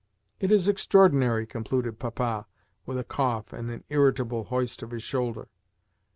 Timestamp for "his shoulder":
4.89-5.47